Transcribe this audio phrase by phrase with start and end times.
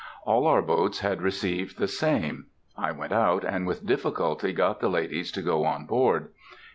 [0.25, 2.47] All our boats had received the same.
[2.75, 6.29] I went out, and with difficulty got the ladies to go on board.